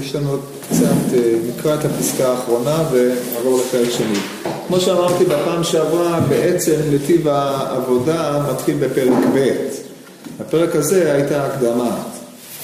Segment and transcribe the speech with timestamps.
[0.00, 4.18] יש לנו עוד קצת, אה, נקרא את הפסקה האחרונה ונעבור לפרק שני.
[4.66, 9.48] כמו שאמרתי בפעם שעברה, בעצם נתיב העבודה מתחיל בפרק ב'.
[10.40, 11.96] הפרק הזה הייתה הקדמה.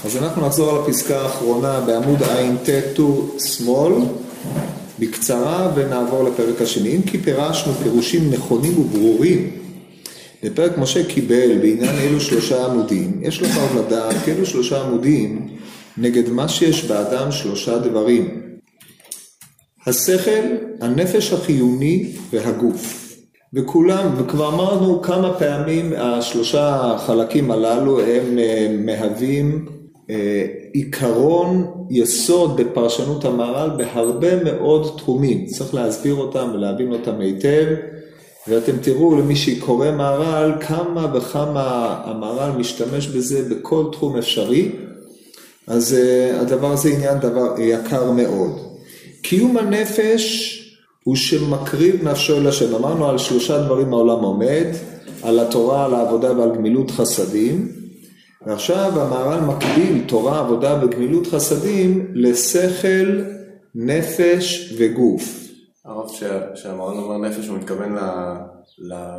[0.04, 3.00] אז אנחנו נחזור על הפסקה האחרונה בעמוד ע"ט
[3.38, 3.92] שמאל,
[4.98, 6.96] בקצרה, ונעבור לפרק השני.
[6.96, 9.50] אם כי פירשנו פירושים נכונים וברורים
[10.42, 15.48] בפרק משה קיבל בעניין אלו שלושה עמודים, יש לך עוד לדעת כי אלו שלושה עמודים
[15.98, 18.42] נגד מה שיש באדם שלושה דברים.
[19.86, 20.46] השכל,
[20.80, 23.06] הנפש החיוני והגוף.
[23.54, 29.66] וכולם, וכבר אמרנו כמה פעמים השלושה חלקים הללו הם אה, מהווים
[30.10, 35.46] אה, עיקרון יסוד בפרשנות המהר"ל בהרבה מאוד תחומים.
[35.46, 37.66] צריך להסביר אותם ולהבין אותם היטב.
[38.48, 44.72] ואתם תראו למי שקורא מהר"ל כמה וכמה המהר"ל משתמש בזה בכל תחום אפשרי,
[45.66, 48.66] אז uh, הדבר הזה עניין דבר יקר מאוד.
[49.22, 50.52] קיום הנפש
[51.04, 52.74] הוא שמקריב נפשו אל השם.
[52.74, 54.66] אמרנו על שלושה דברים העולם עומד,
[55.22, 57.68] על התורה, על העבודה ועל גמילות חסדים,
[58.46, 63.22] ועכשיו המהר"ל מקביל תורה, עבודה וגמילות חסדים לשכל,
[63.74, 65.22] נפש וגוף.
[65.84, 66.08] הרב
[66.54, 67.96] שהמרן אומר נפש, הוא מתכוון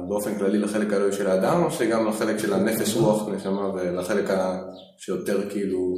[0.08, 4.30] באופן כללי לחלק הלוי של האדם, או שגם לחלק של הנפש, רוח, נשמה, ולחלק
[4.98, 5.96] שיותר כאילו...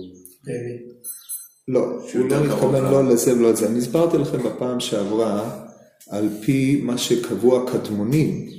[1.67, 1.79] לא,
[2.13, 3.67] הוא לא מתכוון לא לזה ולא לזה.
[3.67, 5.61] אני הסברתי לכם בפעם שעברה,
[6.09, 8.49] על פי מה שקבעו הקדמונים,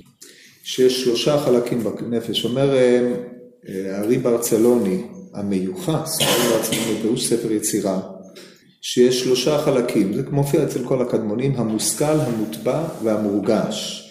[0.64, 2.44] שיש שלושה חלקים בנפש.
[2.44, 3.12] אומר אה,
[3.96, 5.02] הארי ברצלוני,
[5.34, 8.00] המיוחס, הארי ברצלוני, פירוש ספר יצירה,
[8.82, 14.09] שיש שלושה חלקים, זה מופיע אצל כל הקדמונים, המושכל, המוטבע והמורגש.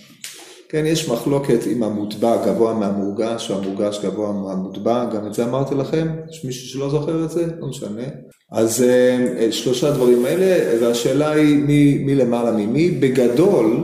[0.72, 5.76] כן, יש מחלוקת אם המוטבע גבוה מהמורגש או המורגש גבוה מהמוטבע, גם את זה אמרתי
[5.76, 7.46] לכם, יש מישהו שלא זוכר את זה?
[7.60, 8.04] לא משנה.
[8.52, 12.92] אז אה, שלושה דברים האלה, והשאלה היא מי, מי למעלה ממי.
[12.92, 13.84] בגדול,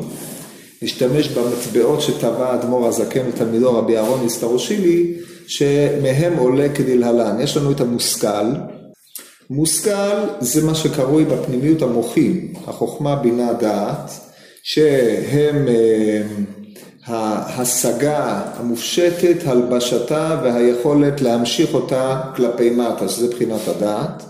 [0.82, 5.14] נשתמש במטבעות שטבע האדמו"ר הזקן ותלמידו רבי אהרון נסתרושילי,
[5.48, 7.42] שמהם עולה כדלהלן.
[7.42, 8.46] יש לנו את המושכל,
[9.50, 14.12] מושכל זה מה שקרוי בפנימיות המוחים, החוכמה, בינה, דעת,
[14.64, 16.22] שהם אה,
[17.56, 24.24] ההשגה המופשטת, הלבשתה והיכולת להמשיך אותה כלפי מטה, שזה בחינת הדעת.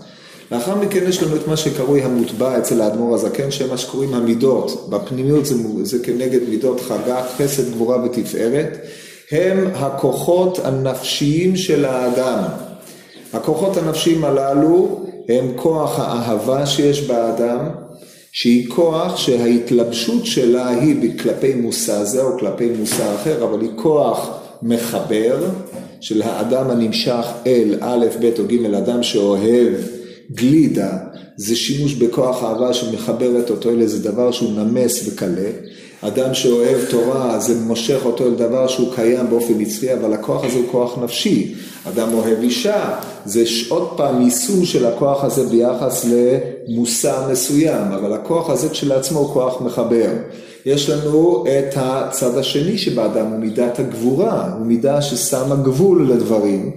[0.52, 4.90] לאחר מכן יש לנו את מה שקרוי המוטבע אצל האדמו"ר הזקן, שהם מה שקוראים המידות.
[4.90, 8.78] בפנימיות זה, זה כנגד מידות חגת, חסד, גבורה ותפארת.
[9.30, 12.42] הם הכוחות הנפשיים של האדם.
[13.32, 17.58] הכוחות הנפשיים הללו הם כוח האהבה שיש באדם,
[18.38, 24.30] שהיא כוח שההתלבשות שלה היא כלפי מושא זה או כלפי מושא אחר, אבל היא כוח
[24.62, 25.48] מחבר
[26.00, 29.74] של האדם הנמשך אל א', ב' או ג', אדם שאוהב
[30.32, 30.98] גלידה,
[31.36, 35.50] זה שימוש בכוח אהבה שמחברת אותו אל איזה דבר שהוא נמס וקלה.
[36.00, 40.56] אדם שאוהב תורה, זה מושך אותו אל דבר שהוא קיים באופן נצחי, אבל הכוח הזה
[40.56, 41.54] הוא כוח נפשי.
[41.88, 46.06] אדם אוהב אישה, זה עוד פעם יישום של הכוח הזה ביחס
[46.68, 50.10] למושא מסוים, אבל הכוח הזה כשלעצמו הוא כוח מחבר.
[50.66, 56.70] יש לנו את הצד השני שבאדם, הוא מידת הגבורה, הוא מידה ששמה גבול לדברים,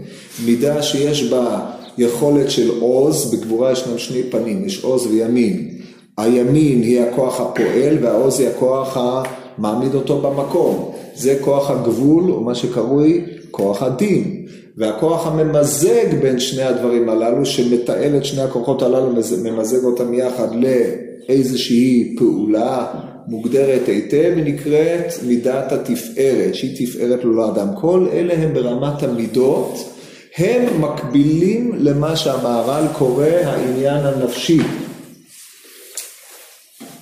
[0.46, 1.60] מידה שיש בה
[1.98, 5.79] יכולת של עוז, בגבורה ישנם שני פנים, יש עוז וימין.
[6.22, 10.92] הימין היא הכוח הפועל והעוז היא הכוח המעמיד אותו במקום.
[11.16, 14.46] זה כוח הגבול, או מה שקרוי כוח הדין.
[14.78, 19.10] והכוח הממזג בין שני הדברים הללו, שמתעל את שני הכוחות הללו,
[19.44, 22.86] ממזג אותם יחד לאיזושהי פעולה
[23.28, 27.68] מוגדרת היטב, היא נקראת מידת התפארת, שהיא תפארת לו לאדם.
[27.82, 29.90] כל אלה הם ברמת המידות,
[30.38, 34.62] הם מקבילים למה שהמהר"ל קורא העניין הנפשי.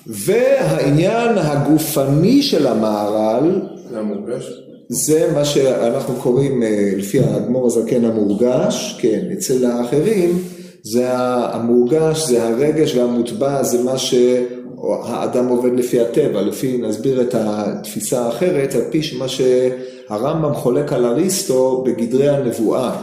[0.08, 3.62] והעניין הגופני של המהר"ל,
[4.90, 10.40] זה מה שאנחנו קוראים אה, לפי האדמו"ר הזקן המורגש, כן, אצל האחרים
[10.84, 18.26] זה המורגש, זה הרגש והמוטבע, זה מה שהאדם עובד לפי הטבע, לפי, נסביר את התפיסה
[18.26, 23.02] האחרת, על פי מה שהרמב"ם חולק על אריסטו בגדרי הנבואה.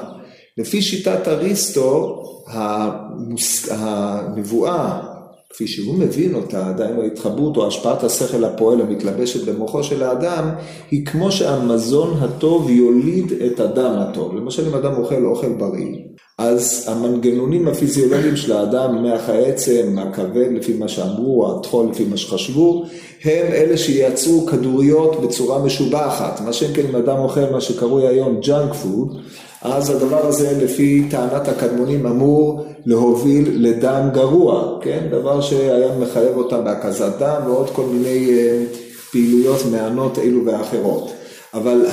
[0.59, 3.69] לפי שיטת אריסטו, המוס...
[3.71, 5.14] הנבואה
[5.55, 10.51] כפי שהוא מבין אותה, עדיין ההתחברות או השפעת השכל הפועל המתלבשת במוחו של האדם,
[10.91, 14.35] היא כמו שהמזון הטוב יוליד את הדם הטוב.
[14.35, 15.97] למשל אם אדם אוכל אוכל בריא,
[16.39, 22.85] אז המנגנונים הפיזיולוגיים של האדם, מח העצם, הכבד לפי מה שאמרו, הטחול לפי מה שחשבו,
[23.25, 26.41] הם אלה שייצרו כדוריות בצורה משובחת.
[26.41, 29.17] מה שאם כן אם אדם אוכל מה שקרוי היום junk food,
[29.65, 35.07] אז הדבר הזה לפי טענת הקדמונים אמור להוביל לדם גרוע, כן?
[35.11, 38.65] דבר שהיה מחייב אותם בהקזת דם ועוד כל מיני אה,
[39.11, 41.13] פעילויות מענות אלו ואחרות.
[41.55, 41.87] אבל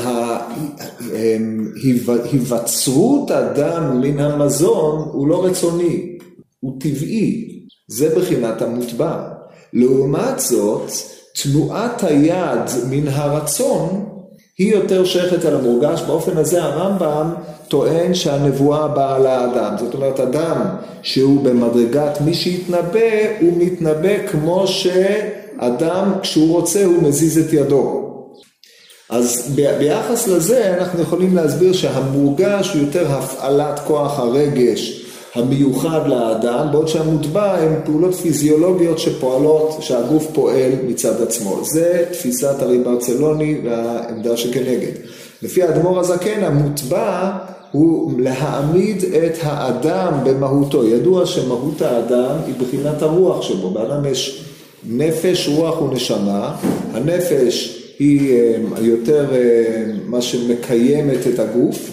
[2.32, 6.18] היווצרות הדם מן המזון הוא לא רצוני,
[6.60, 9.28] הוא טבעי, זה בחינת המוטבע.
[9.74, 10.92] לעומת זאת,
[11.44, 14.06] תנועת היד מן הרצון
[14.58, 17.34] היא יותר שייכת על המורגש, באופן הזה הרמב"ם
[17.72, 19.76] טוען שהנבואה באה לאדם.
[19.80, 20.62] זאת אומרת, אדם
[21.02, 23.00] שהוא במדרגת מי שיתנבא,
[23.42, 28.02] הוא מתנבא כמו שאדם, כשהוא רוצה, הוא מזיז את ידו.
[29.10, 36.88] אז ביחס לזה אנחנו יכולים להסביר שהמורגש הוא יותר הפעלת כוח הרגש המיוחד לאדם, בעוד
[36.88, 41.64] שהמוטבע הן פעולות פיזיולוגיות שפועלות, שהגוף פועל מצד עצמו.
[41.64, 44.92] זה תפיסת הרי ברצלוני והעמדה שכנגד.
[45.42, 47.32] לפי האדמו"ר הזקן, המוטבע
[47.72, 50.88] הוא להעמיד את האדם במהותו.
[50.88, 53.70] ידוע שמהות האדם היא בחינת הרוח שבו.
[53.70, 54.46] באדם יש
[54.90, 56.56] נפש, רוח ונשמה.
[56.94, 61.90] הנפש היא אה, יותר אה, מה שמקיימת את הגוף,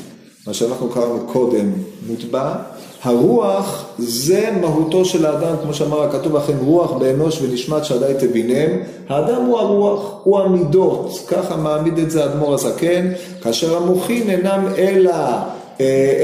[0.47, 1.73] מה שאנחנו קראנו קודם
[2.09, 2.55] מוטבע.
[3.03, 8.71] הרוח זה מהותו של האדם, כמו שאמר הכתוב לכם, רוח באנוש ונשמת שדי תבינם.
[9.09, 13.11] האדם הוא הרוח, הוא המידות, ככה מעמיד את זה אדמו"ר הזקן,
[13.43, 15.15] כאשר המוחין אינם אלא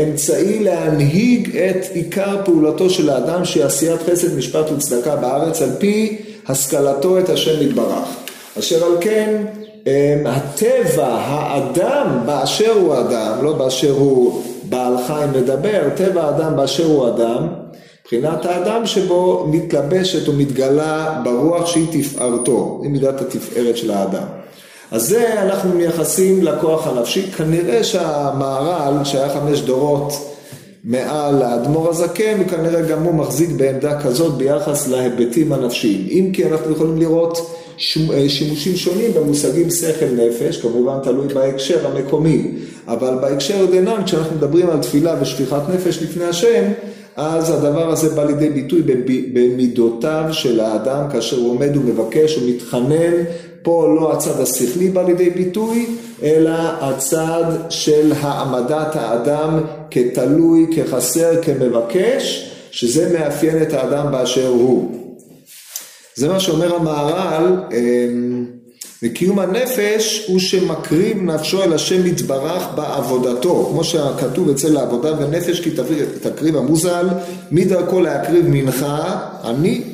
[0.02, 6.16] אמצעי להנהיג את עיקר פעולתו של האדם שהיא עשיית חסד, משפט וצדקה בארץ על פי
[6.48, 8.08] השכלתו את השם יתברך.
[8.58, 9.44] אשר על כן
[9.86, 16.84] אמ, הטבע, האדם באשר הוא אדם, לא באשר הוא בעל חיים לדבר, טבע האדם באשר
[16.86, 17.46] הוא אדם,
[18.02, 24.43] מבחינת האדם שבו מתלבשת ומתגלה ברוח שהיא תפארתו, היא מידת התפארת של האדם.
[24.94, 30.12] אז זה אנחנו מייחסים לכוח הנפשי, כנראה שהמהר"ל שהיה חמש דורות
[30.84, 36.06] מעל האדמו"ר הזקן, כנראה גם הוא מחזיק בעמדה כזאת ביחס להיבטים הנפשיים.
[36.10, 37.38] אם כי אנחנו יכולים לראות
[38.12, 42.50] אה, שימושים שונים במושגים שכל נפש, כמובן תלוי בהקשר המקומי,
[42.88, 46.64] אבל בהקשר דנן, כשאנחנו מדברים על תפילה ושפיכת נפש לפני השם,
[47.16, 48.82] אז הדבר הזה בא לידי ביטוי
[49.32, 53.12] במידותיו של האדם כאשר הוא עומד ומבקש ומתחנן,
[53.64, 55.86] פה לא הצד השכלי בא לידי ביטוי,
[56.22, 65.04] אלא הצד של העמדת האדם כתלוי, כחסר, כמבקש, שזה מאפיין את האדם באשר הוא.
[66.14, 68.46] זה מה שאומר המהר"ל, אמ,
[69.02, 75.70] וקיום הנפש הוא שמקריב נפשו אל השם יתברך בעבודתו, כמו שכתוב אצל העבודה ונפש כי
[76.22, 77.06] תקריב המוזל,
[77.50, 79.93] מדרכו להקריב מנחה, אני,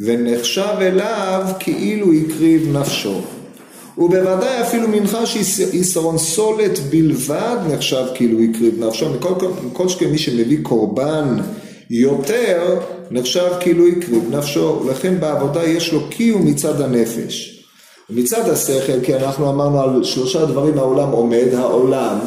[0.00, 3.20] ונחשב אליו כאילו הקריב נפשו.
[3.98, 9.06] ובוודאי אפילו מנחה שיסרון סולת בלבד נחשב כאילו הקריב נפשו,
[9.66, 11.36] מכל שכן מי שמביא קורבן
[11.90, 12.78] יותר
[13.10, 17.64] נחשב כאילו הקריב נפשו, ולכן בעבודה יש לו קיום מצד הנפש.
[18.10, 22.18] מצד השכל, כי אנחנו אמרנו על שלושה דברים העולם עומד, העולם,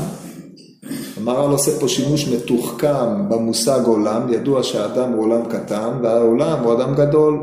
[1.23, 6.95] המהר"ל עושה פה שימוש מתוחכם במושג עולם, ידוע שהאדם הוא עולם קטן והעולם הוא אדם
[6.95, 7.39] גדול.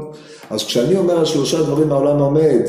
[0.50, 2.60] אז כשאני אומר על שלושה דברים העולם עומד,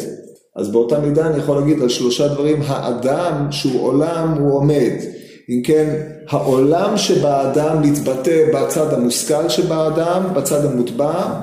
[0.56, 4.92] אז באותה מידה אני יכול להגיד על שלושה דברים האדם שהוא עולם הוא עומד.
[5.50, 5.96] אם כן,
[6.30, 11.34] העולם שבאדם מתבטא בצד המושכל שבאדם, בצד המוטבע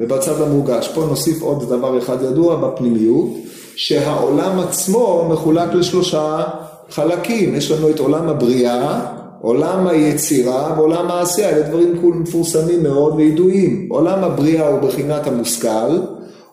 [0.00, 0.88] ובצד המורגש.
[0.88, 3.28] פה נוסיף עוד דבר אחד ידוע בפנימיות,
[3.76, 6.44] שהעולם עצמו מחולק לשלושה
[6.90, 7.54] חלקים.
[7.54, 9.00] יש לנו את עולם הבריאה,
[9.42, 13.86] עולם היצירה ועולם העשייה, אלה דברים מפורסמים מאוד וידועים.
[13.90, 15.96] עולם הבריאה הוא בחינת המושכל,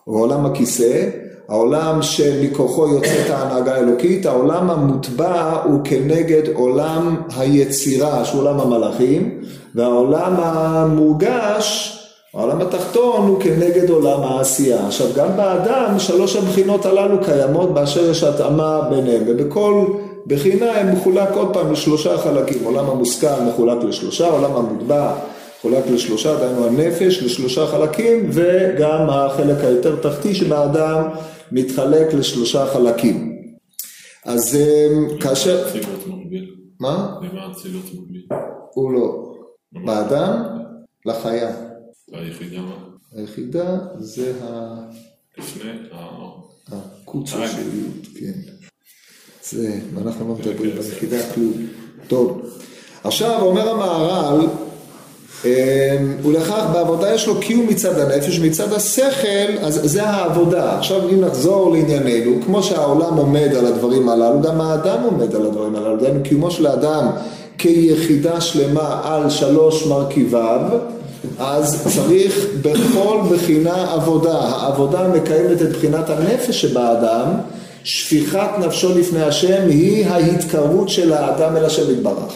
[0.06, 1.08] או עולם הכיסא,
[1.48, 9.40] העולם שמכוחו יוצאת ההנהגה האלוקית, העולם המוטבע הוא כנגד עולם היצירה, שהוא עולם המלאכים,
[9.74, 11.92] והעולם המורגש,
[12.34, 14.86] העולם התחתון הוא כנגד עולם העשייה.
[14.86, 19.86] עכשיו גם באדם שלוש הבחינות הללו קיימות באשר יש התאמה ביניהם, ובכל
[20.26, 25.18] בחינה הם מחולק עוד פעם לשלושה חלקים, עולם המושכל מחולק לשלושה, עולם המוטבע
[25.58, 31.08] מחולק לשלושה, דהיינו הנפש לשלושה חלקים, וגם החלק היותר תחתי שבאדם
[31.52, 33.36] מתחלק לשלושה חלקים.
[34.24, 35.68] אז אמ, כאשר...
[36.80, 37.18] מה?
[37.22, 38.26] למה אצילות מקביל?
[38.74, 39.32] הוא לא.
[39.84, 40.42] באדם?
[41.06, 41.56] לחיה.
[42.12, 42.76] היחידה מה?
[43.16, 44.76] היחידה זה ה...
[45.38, 46.26] לפני ה...
[46.72, 47.70] הקוצו של
[48.20, 48.55] כן.
[49.50, 51.52] זה, ואנחנו לא מדברים ביחידה כלום.
[52.08, 52.40] טוב.
[53.04, 54.46] עכשיו אומר המהר"ל
[55.44, 55.50] אמ,
[56.22, 60.78] ולכך בעבודה יש לו קיום מצד הנפש, מצד השכל, אז זה העבודה.
[60.78, 65.76] עכשיו אם נחזור לענייננו, כמו שהעולם עומד על הדברים הללו, גם האדם עומד על הדברים
[65.76, 67.06] הללו, דהיינו קיומו של האדם
[67.58, 70.60] כיחידה שלמה על שלוש מרכיביו,
[71.38, 74.38] אז צריך בכל בחינה עבודה.
[74.38, 77.28] העבודה מקיימת את בחינת הנפש שבאדם,
[77.86, 82.32] שפיכת נפשו לפני השם היא ההתקרבות של האדם אל השם יתברך.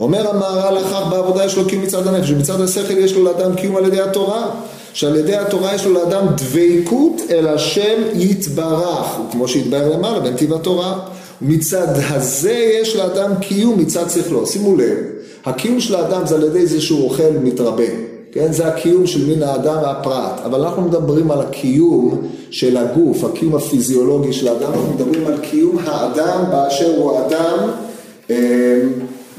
[0.00, 3.76] אומר המהר"ל לכך בעבודה יש לו קיום מצד הנפש, ומצד השכל יש לו לאדם קיום
[3.76, 4.50] על ידי התורה,
[4.92, 10.98] שעל ידי התורה יש לו לאדם דבקות אל השם יתברך, כמו שהתבהר למעלה בנתיב התורה.
[11.40, 14.46] מצד הזה יש לאדם קיום מצד שכלו.
[14.46, 14.96] שימו לב,
[15.44, 18.13] הקיום של האדם זה על ידי זה שהוא אוכל מתרבה.
[18.34, 23.54] כן, זה הקיום של מין האדם והפרט, אבל אנחנו מדברים על הקיום של הגוף, הקיום
[23.54, 27.70] הפיזיולוגי של האדם, אנחנו מדברים על קיום האדם באשר הוא אדם
[28.30, 28.80] אה,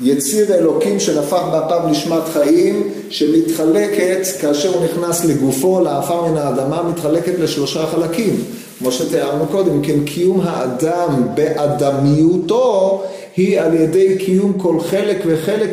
[0.01, 7.39] יציר אלוקים שנפח באפיו נשמת חיים, שמתחלקת, כאשר הוא נכנס לגופו, לעפר מן האדמה, מתחלקת
[7.39, 8.43] לשלושה חלקים.
[8.79, 13.03] כמו שתיארנו קודם, כן קיום האדם באדמיותו
[13.37, 15.69] היא על ידי קיום כל חלק וחלק,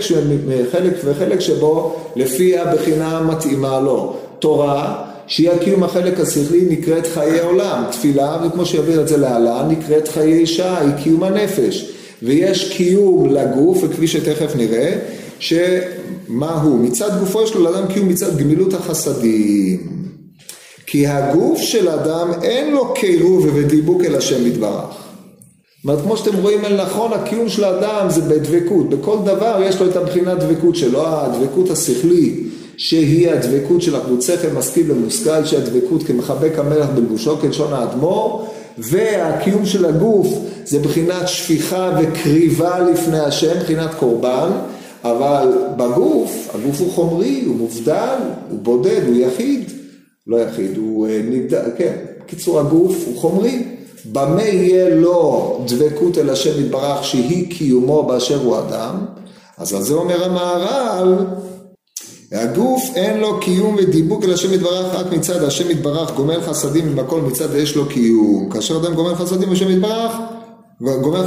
[0.73, 4.17] חלק וחלק שבו לפי הבחינה המתאימה לו.
[4.39, 7.85] תורה, שהיא הקיום החלק השכלי, נקראת חיי עולם.
[7.91, 11.93] תפילה, וכמו שיביא את זה להלן, נקראת חיי אישה, היא קיום הנפש.
[12.23, 14.93] ויש קיום לגוף, וכפי שתכף נראה,
[15.39, 16.79] שמה הוא?
[16.79, 20.03] מצד גופו יש לו לאדם קיום מצד גמילות החסדים.
[20.87, 25.02] כי הגוף של אדם אין לו קירוב ודיבוק אל השם יתברך.
[25.85, 28.91] אומרת, כמו שאתם רואים אל נכון, הקיום של האדם זה בדבקות.
[28.91, 34.93] בכל דבר יש לו את הבחינת דבקות שלו, הדבקות השכלית, שהיא הדבקות של שכל, משכיל
[34.93, 38.47] ומושכל, שהיא הדבקות כמחבק המלך בלבושו, כלשון האדמו"ר,
[38.79, 40.29] והקיום של הגוף
[40.65, 44.51] זה בחינת שפיכה וקריבה לפני השם, בחינת קורבן,
[45.05, 48.19] אבל בגוף, הגוף הוא חומרי, הוא מובדל,
[48.51, 49.71] הוא בודד, הוא יחיד.
[50.27, 51.93] לא יחיד, הוא אה, נבדל, כן,
[52.27, 53.72] קיצור הגוף הוא חומרי.
[54.05, 59.05] במה יהיה לו דבקות אל השם יתברך שהיא קיומו באשר הוא אדם?
[59.59, 61.17] אז על זה אומר המהר"ל,
[62.33, 66.99] הגוף אין לו קיום ודיבוק אל השם יתברך רק מצד השם יתברך גומל חסדים עם
[66.99, 68.51] הכל מצד יש לו קיום.
[68.51, 70.13] כאשר אדם גומל חסדים השם יתברך
[70.81, 71.25] גומל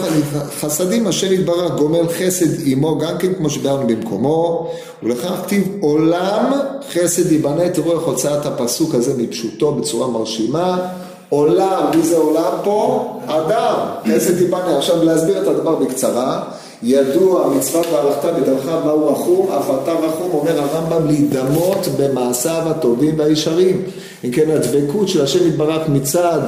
[0.59, 4.71] חסדים השם יתברך גומל חסד עמו גם כן כמו שביארנו במקומו
[5.03, 6.51] ולכך כתיב עולם
[6.93, 10.87] חסד ייבנה תראו איך הוצאת הפסוק הזה מפשוטו בצורה מרשימה
[11.29, 13.09] עולם, מי זה עולם פה?
[13.27, 13.75] אדם,
[14.07, 16.43] חסד ייבנה עכשיו להסביר את הדבר בקצרה
[16.83, 23.81] ידוע מצווה והלכת בדרך מהו רחום, אף אתה רחום, אומר הרמב"ם להידמות במעשיו הטובים והישרים.
[24.23, 26.39] אם כן הדבקות של השם יתברך מצד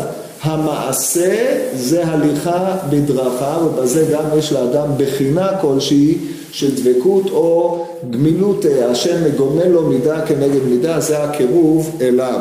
[0.42, 6.18] המעשה זה הליכה בדרכיו, ובזה גם יש לאדם בחינה כלשהי
[6.52, 12.40] של דבקות או גמילות, השם מגומל לו מידה כנגד מידה, זה הקירוב אליו.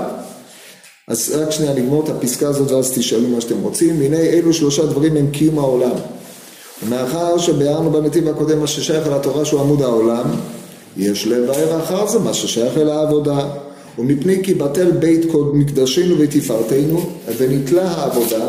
[1.08, 4.02] אז רק שנייה נגמור את הפסקה הזאת ואז תשאלו מה שאתם רוצים.
[4.02, 5.96] הנה אלו שלושה דברים הם קיום העולם.
[6.82, 10.24] ומאחר שביארנו בנתיב הקודם מה ששייך אל התורה שהוא עמוד העולם,
[10.96, 13.48] יש לבאר אחר זה מה ששייך אל העבודה.
[13.98, 18.46] ומפני כי בטל בית מקדשנו ותפארתנו, ונתלה העבודה,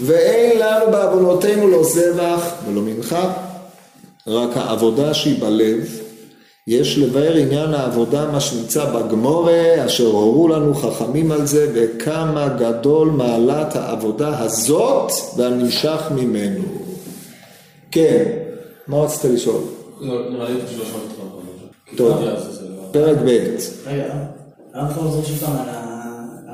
[0.00, 3.32] ואין לנו בעוונותינו לא זבח ולא מנחה,
[4.26, 5.97] רק העבודה שהיא בלב.
[6.68, 13.08] יש לבאר עניין העבודה, מה שנמצא בגמורה, אשר הורו לנו חכמים על זה, וכמה גדול
[13.08, 16.62] מעלת העבודה הזאת והנמשך ממנו.
[17.90, 18.24] כן,
[18.86, 19.62] מה רצית לשאול?
[20.00, 22.24] לא, נראה לי פשוט לא טוב.
[22.92, 23.56] פרק ב'.
[23.86, 24.14] רגע,
[24.74, 25.68] יכול לחזור שוב פעם על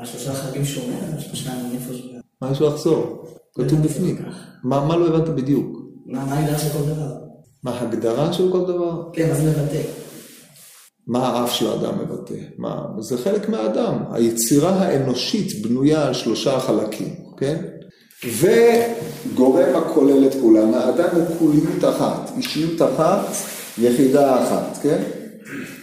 [0.01, 2.01] השלושה חלקים שהוא אומר, שלושה נפש.
[2.41, 3.25] מה יש לחזור?
[3.55, 4.17] כתוב בפנים.
[4.63, 5.77] מה מה לא הבנת בדיוק?
[6.05, 7.13] מה מה ההגדרה של כל דבר?
[7.63, 9.03] מה ההגדרה של כל דבר?
[9.13, 10.04] כן, מה זה מבטא?
[11.07, 12.33] מה האף של האדם מבטא?
[12.57, 12.81] מה?
[12.99, 13.95] זה חלק מהאדם.
[14.11, 17.55] היצירה האנושית בנויה על שלושה חלקים, כן?
[18.39, 20.73] וגורם הכולל את כולם.
[20.73, 23.25] האדם הוא כוליות אחת, אישיות אחת,
[23.77, 25.03] יחידה אחת, כן?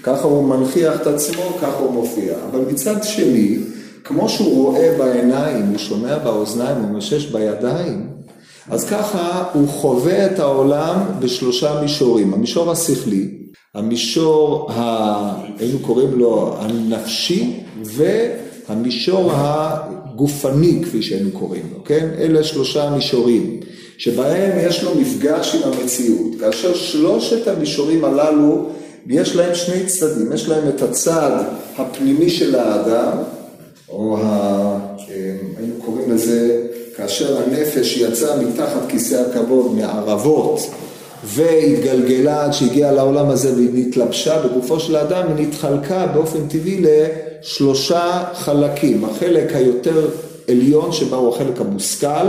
[0.02, 2.34] ככה הוא מנכיח את עצמו, ככה הוא מופיע.
[2.50, 3.58] אבל מצד שני,
[4.04, 8.10] כמו שהוא רואה בעיניים, הוא שומע באוזניים, הוא משש בידיים,
[8.70, 12.34] אז ככה הוא חווה את העולם בשלושה מישורים.
[12.34, 13.42] המישור השכלי,
[13.74, 15.44] המישור, ה...
[15.58, 22.08] היינו קוראים לו הנפשי, והמישור הגופני, כפי שהיינו קוראים לו, כן?
[22.18, 23.60] אלה שלושה מישורים,
[23.98, 26.40] שבהם יש לו מפגש עם המציאות.
[26.40, 28.68] כאשר שלושת המישורים הללו
[29.06, 31.44] יש להם שני צדדים, יש להם את הצד
[31.78, 33.16] הפנימי של האדם,
[33.88, 34.22] או ה...
[35.10, 36.62] אה, היינו קוראים לזה,
[36.96, 40.60] כאשר הנפש יצאה מתחת כיסא הכבוד מערבות
[41.24, 48.24] והתגלגלה עד שהגיעה לעולם הזה והיא נתלבשה בגופו של האדם, היא נתחלקה באופן טבעי לשלושה
[48.34, 49.04] חלקים.
[49.04, 50.08] החלק היותר
[50.48, 52.26] עליון שבה הוא החלק המושכל,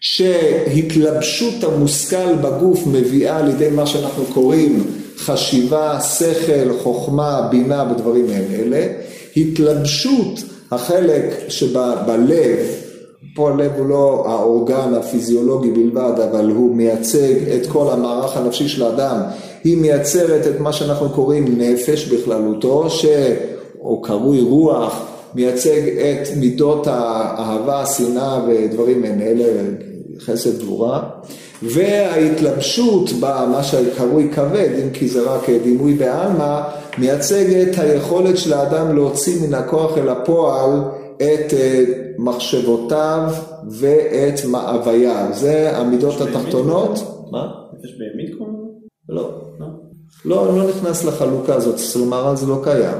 [0.00, 4.86] שהתלבשות המושכל בגוף מביאה לידי מה שאנחנו קוראים
[5.16, 8.86] חשיבה, שכל, חוכמה, בינה ודברים מעין אלה,
[9.36, 12.58] התלבשות החלק שבלב,
[13.34, 18.82] פה הלב הוא לא האורגן הפיזיולוגי בלבד, אבל הוא מייצג את כל המערך הנפשי של
[18.82, 19.20] האדם,
[19.64, 23.06] היא מייצרת את מה שאנחנו קוראים נפש בכללותו, ש...
[23.80, 29.44] או קרוי רוח, מייצג את מידות האהבה, השנאה ודברים מעין אלה,
[30.20, 31.02] חסד גבורה.
[31.62, 36.60] וההתלבשות במה שקרוי כבד, אם כי זה רק דימוי בעלמא,
[36.98, 40.80] מייצג את היכולת של האדם להוציא מן הכוח אל הפועל
[41.16, 41.84] את אה,
[42.24, 43.32] מחשבותיו
[43.70, 45.26] ואת מאווייו.
[45.32, 46.90] זה המידות התחתונות.
[47.30, 47.52] מה?
[47.72, 48.60] נפש בהמית קוראים
[49.08, 49.40] לא.
[50.24, 52.98] לא, אני לא נכנס לחלוקה הזאת, אצל מהר"ל זה לא קיים.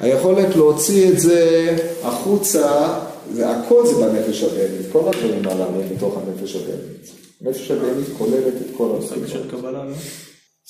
[0.00, 2.94] היכולת להוציא את זה החוצה,
[3.32, 7.10] זה הכל זה בנפש הבהמית, כל הדברים הללו בתוך הנפש הבהמית.
[7.40, 9.50] הנפש הבהמית כוללת את כל מושג של.
[9.50, 9.94] קבלה, לא?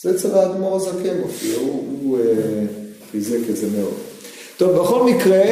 [0.02, 2.64] זה אצל האדמו"ר הזקן מופיע, הוא, הוא אה,
[3.12, 3.94] חיזק את זה מאוד.
[4.56, 5.42] טוב, בכל מקרה,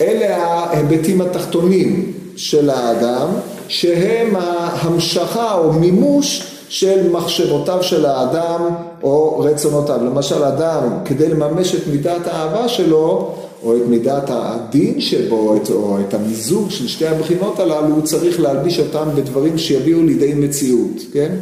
[0.00, 3.28] אלה ההיבטים התחתונים של האדם,
[3.68, 8.60] שהם ההמשכה או מימוש של מחשבותיו של האדם
[9.02, 10.04] או רצונותיו.
[10.04, 15.98] למשל, אדם, כדי לממש את מידת האהבה שלו, או את מידת הדין שבו, את, או
[16.00, 21.36] את המיזוג של שתי הבחינות הללו, הוא צריך להלביש אותם בדברים שיביאו לידי מציאות, כן?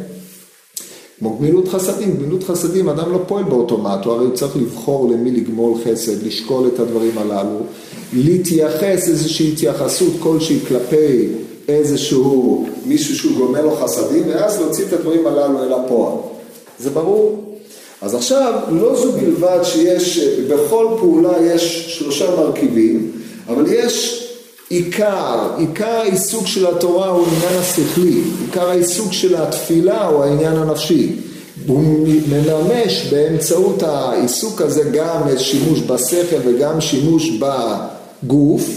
[1.19, 5.73] כמו גמילות חסדים, גמילות חסדים, אדם לא פועל באוטומט, הוא הרי צריך לבחור למי לגמול
[5.83, 7.59] חסד, לשקול את הדברים הללו,
[8.15, 11.27] להתייחס איזושהי התייחסות כלשהי כלפי
[11.67, 16.15] איזשהו מישהו שהוא גומל לו חסדים, ואז להוציא את הדברים הללו אל הפועל.
[16.79, 17.43] זה ברור?
[18.01, 23.11] אז עכשיו, לא זו בלבד שיש, בכל פעולה יש שלושה מרכיבים,
[23.47, 24.27] אבל יש
[24.69, 31.11] עיקר, עיקר העיסוק של התורה הוא העניין השכלי, עיקר העיסוק של התפילה הוא העניין הנפשי.
[31.67, 37.29] הוא מממש באמצעות העיסוק הזה גם שימוש בשכל וגם שימוש
[38.23, 38.69] בגוף,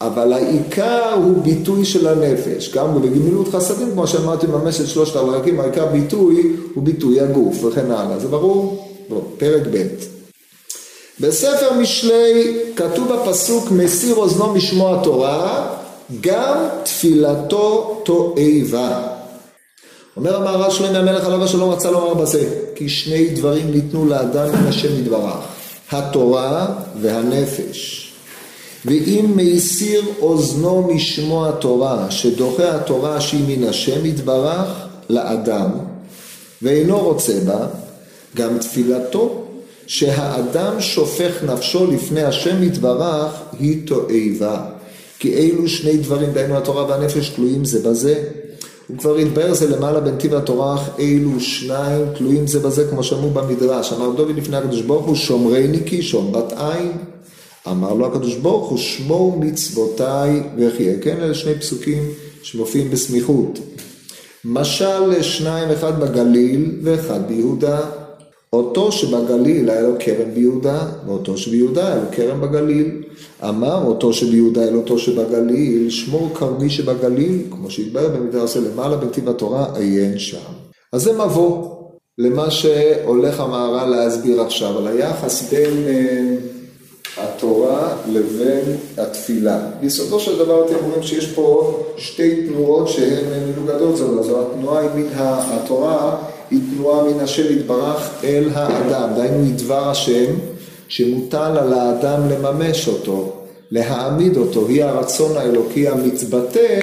[0.00, 2.74] אבל העיקר הוא ביטוי של הנפש.
[2.74, 7.90] גם בגמילות חסדים, כמו שאמרתי, ממש את שלושת הרקים, העיקר ביטוי הוא ביטוי הגוף וכן
[7.90, 8.18] הלאה.
[8.18, 8.88] זה ברור?
[9.08, 9.86] בוא, פרק ב'.
[11.20, 15.66] בספר משלי כתוב בפסוק מסיר אוזנו משמוע תורה,
[16.20, 19.02] גם תפילתו תועבה.
[20.16, 24.66] אומר המהר"ל שלמה המלך עליו השלום רצה לומר בזה, כי שני דברים ניתנו לאדם מן
[24.66, 25.34] השם יתברך,
[25.90, 26.66] התורה
[27.00, 28.07] והנפש.
[28.84, 34.68] ואם מסיר אוזנו משמוע תורה, שדוחה התורה שהיא מן השם יתברך
[35.10, 35.70] לאדם,
[36.62, 37.66] ואינו רוצה בה,
[38.36, 39.44] גם תפילתו
[39.86, 44.64] שהאדם שופך נפשו לפני השם יתברך היא תועבה.
[45.18, 48.24] כי אלו שני דברים, דהיינו התורה והנפש, תלויים זה בזה.
[48.88, 53.92] הוא כבר התבהר זה למעלה בנתיב התורה, אלו שניים תלויים זה בזה, כמו שאמרו במדרש.
[53.92, 56.92] אמר דוד לפני הקדוש ברוך הוא, שומרני כי שום בת עין.
[57.70, 60.94] אמר לו הקדוש ברוך הוא, שמור מצוותיי וחיה.
[61.02, 62.02] כן, אלה שני פסוקים
[62.42, 63.58] שמופיעים בסמיכות.
[64.44, 67.80] משל שניים, אחד בגליל ואחד ביהודה.
[68.52, 73.02] אותו שבגליל היה לו כרם ביהודה, ואותו שביהודה היה לו כרם בגליל.
[73.48, 79.66] אמר אותו שביהודה אל אותו שבגליל, שמור כרמי שבגליל, כמו שהתברר במדרש למעלה בנתיב התורה,
[79.76, 80.52] עיין שם.
[80.92, 81.78] אז זה מבוא
[82.18, 86.47] למה שהולך המהר"ל להסביר עכשיו, על היחס בין uh,
[87.18, 89.58] התורה לבין התפילה.
[89.80, 94.90] ביסודו של דבר אתם רואים שיש פה שתי תנועות שהן מנוגדות זו לזו, התנועה היא
[94.94, 96.16] מן התורה
[96.50, 100.34] היא תנועה מן השם יתברך אל האדם, דהיינו היא דבר השם
[100.88, 103.32] שמוטל על האדם לממש אותו,
[103.70, 106.80] להעמיד אותו, היא הרצון האלוקי המתבטא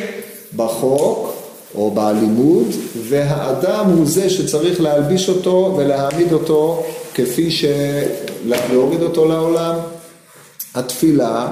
[0.55, 1.33] בחוק
[1.75, 2.67] או בלימוד,
[3.09, 7.65] והאדם הוא זה שצריך להלביש אותו ולהעמיד אותו כפי ש...
[8.45, 9.75] להוריד אותו לעולם.
[10.75, 11.47] התפילה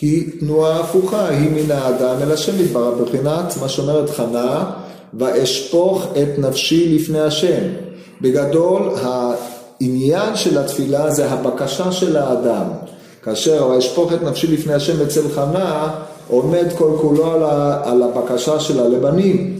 [0.00, 4.64] היא תנועה הפוכה, היא מן האדם אל השם יתברך, בבחינת מה שאומרת חנה
[5.14, 7.62] ואשפוך את נפשי לפני השם.
[8.20, 12.64] בגדול, העניין של התפילה זה הבקשה של האדם.
[13.22, 15.90] כאשר ואשפוך את נפשי לפני השם אצל חנה,
[16.28, 19.58] עומד כל כולו על, ה, על הבקשה שלה לבנים.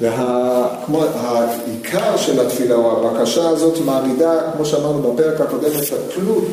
[0.00, 6.44] והעיקר של התפילה, או הבקשה הזאת, מעמידה, כמו שאמרנו בפרק הקודם, את התלות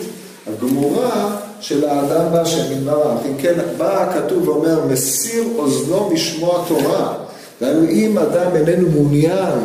[0.49, 3.19] הגמורה של האדם בהשם יתברך.
[3.25, 7.13] אם כן, בא הכתוב ואומר, מסיר אוזנו משמוע תורה.
[7.61, 9.59] דהיינו, אם אדם איננו מעוניין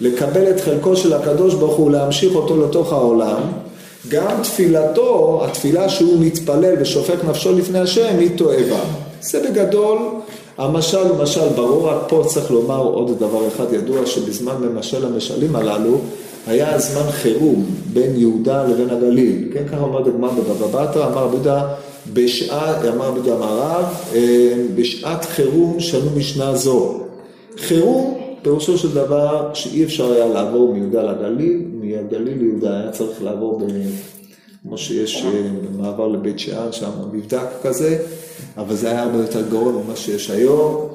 [0.00, 3.40] לקבל את חלקו של הקדוש ברוך הוא, להמשיך אותו לתוך העולם,
[4.08, 8.80] גם תפילתו, התפילה שהוא מתפלל ושופך נפשו לפני השם, היא תועבה.
[9.20, 9.98] זה בגדול
[10.58, 15.98] המשל, למשל, ברור, רק פה צריך לומר עוד דבר אחד ידוע, שבזמן למשל המשלים הללו,
[16.46, 21.34] היה זמן חירום בין יהודה לבין הגליל, כן, ככה אומר הגמרא בבבא בתרא, אמר רבי
[21.34, 21.68] יהודה,
[22.12, 27.00] בשעת, אמר רבי יהודה המערב, אה, בשעת חירום שנו משנה זו.
[27.58, 33.58] חירום, פירושו של דבר שאי אפשר היה לעבור מיהודה לגליל, מהגליל ליהודה היה צריך לעבור
[33.58, 33.64] ב...
[34.62, 35.30] כמו שיש אה,
[35.64, 37.98] במעבר לבית שאן, שם מבדק כזה,
[38.56, 40.88] אבל זה היה הרבה יותר גרוע ממה שיש היום,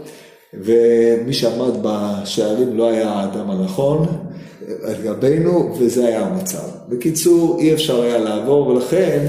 [0.54, 4.06] ומי שעמד בשערים לא היה האדם הנכון
[4.84, 6.68] על גבינו, וזה היה המצב.
[6.90, 9.26] בקיצור, אי אפשר היה לעבור, ולכן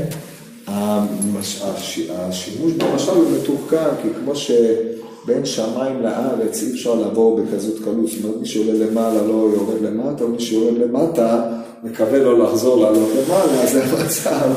[0.67, 1.63] המש...
[2.11, 8.25] השימוש במשל הוא מתוחכם, כי כמו שבין שמיים לארץ אי אפשר לעבור בכזאת קלות, זאת
[8.25, 11.43] אומרת מי שעולה למעלה לא יורד למטה, או מי שיורד למטה
[11.85, 14.49] מקווה לא לחזור לעלות למעלה, זה המצב,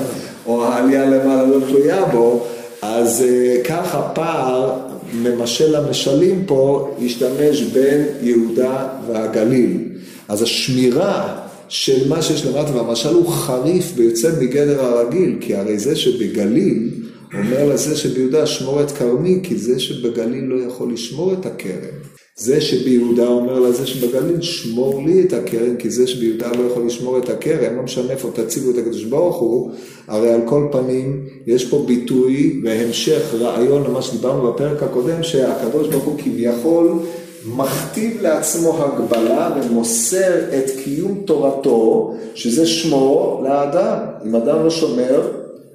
[0.46, 2.44] או העלייה למעלה לא תלויה בו,
[2.82, 4.74] אז אה, ככה פער
[5.14, 9.93] ממשל המשלים פה השתמש בין יהודה והגליל.
[10.28, 15.96] אז השמירה של מה שיש למטה, והמשל הוא חריף ויוצא מגדר הרגיל, כי הרי זה
[15.96, 16.90] שבגליל
[17.34, 22.14] אומר לזה שביהודה שמור את כרמי, כי זה שבגליל לא יכול לשמור את הכרם.
[22.38, 27.18] זה שביהודה אומר לזה שבגליל שמור לי את הכרם, כי זה שביהודה לא יכול לשמור
[27.18, 29.72] את הכרם, לא משנה איפה תציגו את הקדוש ברוך הוא,
[30.08, 36.04] הרי על כל פנים יש פה ביטוי והמשך רעיון למה שדיברנו בפרק הקודם, שהקדוש ברוך
[36.04, 37.00] הוא כביכול
[37.46, 43.98] מכתיב לעצמו הגבלה ומוסר את קיום תורתו, שזה שמו לאדם.
[44.26, 45.22] אם אדם לא שומר,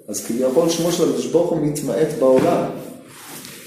[0.09, 2.65] אז כביכול שמו של הקדוש ברוך הוא מתמעט בעולם.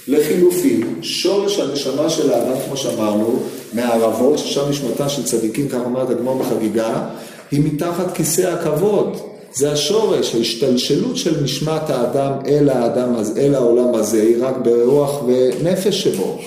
[0.08, 3.40] לחילופין, שורש הנשמה של האדם, כמו שאמרנו,
[3.74, 7.10] מהערבות, ששם נשמתה של צדיקים, כך אומרת הגמור בחגיגה,
[7.52, 9.18] היא מתחת כיסא הכבוד.
[9.54, 16.04] זה השורש, ההשתלשלות של נשמת האדם אל האדם, אל העולם הזה, היא רק ברוח ונפש
[16.04, 16.38] שבו.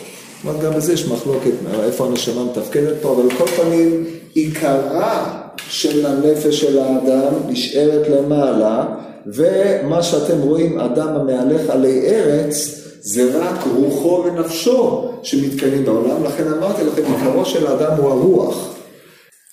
[0.44, 1.50] זאת אומרת, גם בזה יש מחלוקת
[1.84, 4.04] איפה הנשמה מתפקדת פה, אבל על כל פנים,
[4.34, 8.84] עיקרה של הנפש של האדם נשארת למעלה,
[9.26, 16.82] ומה שאתם רואים, אדם המהלך עלי ארץ, זה רק רוחו ונפשו שמתקיימים בעולם, לכן אמרתי
[16.84, 18.74] לכם, עיקרו של האדם הוא הרוח.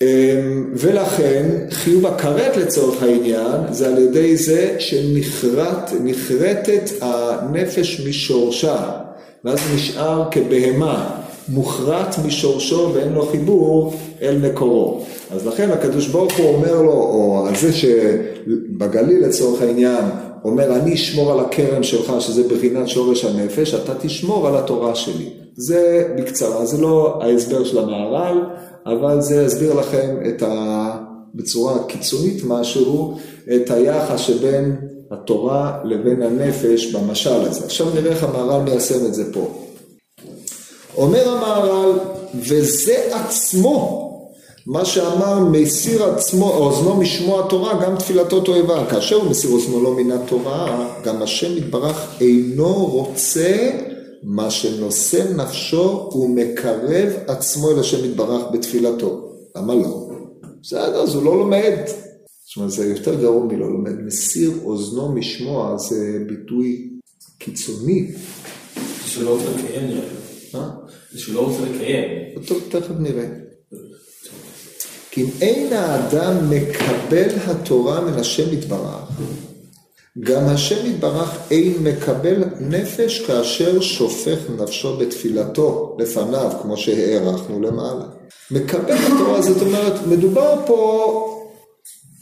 [0.02, 4.76] אמ, ולכן חיוב הכרת לצורך העניין זה על ידי זה
[5.88, 8.76] שנחרטת הנפש משורשה
[9.44, 15.04] ואז נשאר כבהמה, מוחרט משורשו ואין לו חיבור אל מקורו.
[15.30, 20.04] אז לכן הקדוש ברוך הוא אומר לו, או על זה שבגליל לצורך העניין,
[20.44, 25.30] אומר אני אשמור על הכרם שלך שזה בחינת שורש הנפש, אתה תשמור על התורה שלי.
[25.56, 28.38] זה בקצרה, זה לא ההסבר של המהר"ל,
[28.86, 31.12] אבל זה יסביר לכם את ה...
[31.34, 33.18] בצורה קיצונית משהו,
[33.54, 34.76] את היחס שבין
[35.12, 37.64] התורה לבין הנפש במשל הזה.
[37.64, 39.48] עכשיו נראה איך המהר"ל מיישם את זה פה.
[40.96, 41.98] אומר המהר"ל,
[42.34, 44.08] וזה עצמו,
[44.66, 48.86] מה שאמר מסיר עצמו, אוזנו משמוע התורה, גם תפילתו תועבה.
[48.90, 53.70] כאשר הוא מסיר אוזנו לא מן התורה, גם השם יתברך אינו רוצה
[54.22, 59.20] מה שנושא נפשו ומקרב עצמו אל השם יתברך בתפילתו.
[59.56, 60.08] למה לא?
[60.62, 61.78] בסדר, אז הוא לא לומד.
[62.52, 64.00] זאת אומרת, זה יותר גרוע מלא לומד.
[64.06, 66.90] מסיר אוזנו משמוע זה ביטוי
[67.38, 68.12] קיצוני.
[68.74, 70.58] זה שלא רוצה לקיים נראה לי.
[70.58, 70.68] אה?
[71.12, 72.08] זה שלא רוצה לקיים.
[72.46, 73.26] טוב, תכף נראה.
[75.10, 79.08] כי אם אין האדם מקבל התורה מן השם יתברך,
[80.20, 88.04] גם השם יתברך אין מקבל נפש כאשר שופך נפשו בתפילתו לפניו, כמו שהערכנו למעלה.
[88.50, 91.31] מקבל התורה, זאת אומרת, מדובר פה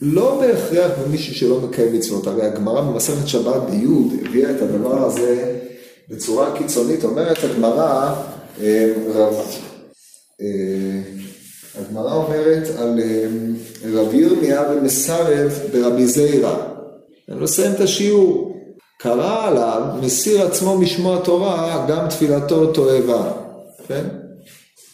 [0.00, 5.58] לא בהכרח במישהו שלא מקיים מצוות, הרי הגמרא במסכת שבת ביוד הביאה את הדבר הזה
[6.08, 8.14] בצורה קיצונית, אומרת הגמרא,
[9.14, 9.34] רב,
[10.40, 10.46] אה,
[11.80, 13.26] הגמרא אומרת על אה,
[13.92, 16.56] רב ירמיה ומסרב ברבי זיירא,
[17.28, 18.56] אני לא אסיים את השיעור,
[18.98, 23.32] קרא עליו, מסיר עצמו משמוע תורה, גם תפילתו תועבה,
[23.88, 24.19] כן?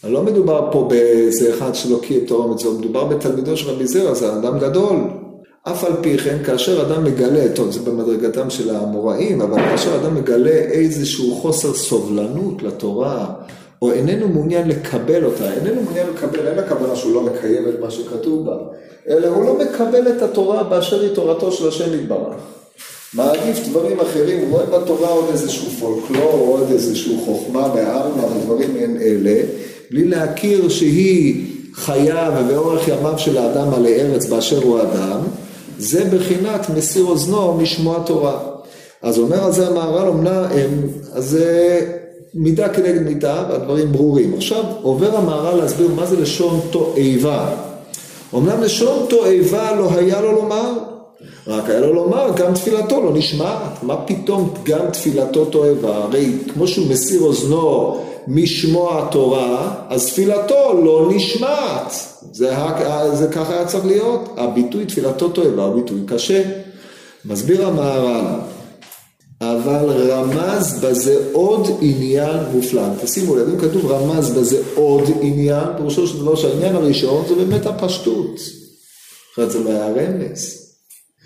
[0.09, 4.33] לא מדובר פה באיזה אחד שלא קיים תורה ומצוות, מדובר בתלמידו של רבי זרע, זה
[4.33, 4.95] אדם גדול.
[5.63, 10.15] אף על פי כן, כאשר אדם מגלה, טוב, זה במדרגתם של האמוראים, אבל כאשר אדם
[10.15, 13.25] מגלה איזשהו חוסר סובלנות לתורה,
[13.81, 17.91] או איננו מעוניין לקבל אותה, איננו מעוניין לקבל, אין הכוונה שהוא לא מקיים את מה
[17.91, 18.57] שכתוב בה,
[19.09, 22.35] אלא הוא לא מקבל את התורה באשר היא תורתו של השם יתברך.
[23.13, 28.97] מעדיף דברים אחרים, הוא רואה בתורה עוד איזשהו פולקלור, עוד איזשהו חוכמה בעלמא ודברים מעין
[29.01, 29.41] אלה,
[29.91, 35.19] בלי להכיר שהיא חיה ובאורך ימיו של האדם עלי ארץ באשר הוא אדם,
[35.79, 38.39] זה בחינת מסיר אוזנו משמוע תורה.
[39.01, 40.43] אז אומר על זה המהר"ל, אמנם,
[41.15, 41.79] זה
[42.33, 44.33] מידה כנגד מידה והדברים ברורים.
[44.33, 47.49] עכשיו עובר המהר"ל להסביר מה זה לשון תועבה.
[48.35, 50.73] אמנם לשון תועבה לא היה לו לומר,
[51.47, 53.83] רק היה לו לומר, גם תפילתו לא נשמעת.
[53.83, 55.95] מה פתאום גם תפילתו תועבה?
[55.95, 61.91] הרי כמו שהוא מסיר אוזנו משמוע התורה, אז תפילתו לא נשמעת.
[62.31, 62.55] זה,
[63.13, 64.29] זה ככה היה צריך להיות.
[64.37, 66.43] הביטוי תפילתו תועבה הוא ביטוי קשה.
[67.25, 68.25] מסביר המהר"ל,
[69.41, 72.81] אבל רמז בזה עוד עניין מופלא.
[73.01, 77.65] תשימו לב, אם כתוב רמז בזה עוד עניין, פירושו של דבר שהעניין הראשון זה באמת
[77.65, 78.39] הפשטות.
[79.33, 80.67] אחרת זה לא היה רמז.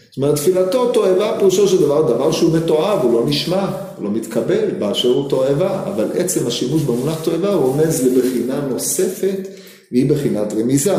[0.09, 3.67] זאת אומרת, תפילתו תועבה פירושו של דבר, דבר שהוא מתועב, הוא לא נשמע,
[4.01, 9.47] לא מתקבל באשר הוא תועבה, אבל עצם השימוש במונח תועבה רומז לבחינה נוספת,
[9.91, 10.95] והיא בחינת רמיזה.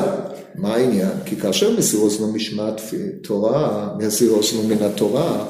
[0.55, 1.13] מה העניין?
[1.25, 2.81] כי כאשר מסיר אוזנו משמעת
[3.23, 5.45] תורה, מסיר אוזנו מן התורה,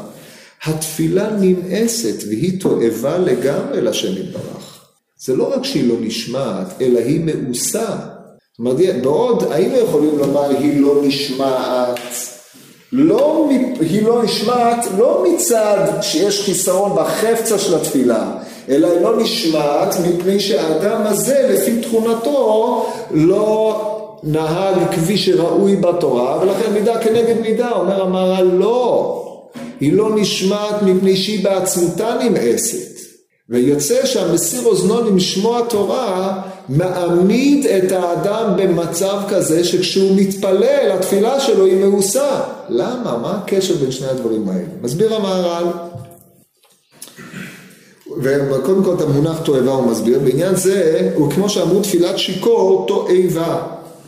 [0.65, 4.85] התפילה נמאסת והיא תועבה לגמרי לשם יתברך.
[5.25, 7.87] זה לא רק שהיא לא נשמעת, אלא היא מאוסה.
[7.87, 12.01] זאת אומרת, בעוד היינו יכולים לומר היא לא נשמעת,
[12.93, 13.49] לא,
[13.81, 18.25] היא לא נשמעת לא מצד שיש חיסרון בחפצה של התפילה,
[18.69, 23.81] אלא היא לא נשמעת מפני שהאדם הזה לפי תכונתו לא
[24.23, 29.19] נהג כפי שראוי בתורה, ולכן מידה כנגד מידה, אומר המהר"ל לא,
[29.81, 32.92] היא לא נשמעת מפני שהיא בעצמותה נמאסת.
[33.53, 41.85] ויוצא שהמסיר אוזנו למשמוע תורה מעמיד את האדם במצב כזה שכשהוא מתפלל התפילה שלו היא
[41.85, 42.41] מאוסה.
[42.69, 43.19] למה?
[43.23, 44.65] מה הקשר בין שני הדברים האלה?
[44.83, 45.65] מסביר המהר"ל
[48.23, 53.63] וקודם כל את המונח תועבה הוא מסביר, בעניין זה הוא כמו שאמרו תפילת שיכור תועבה,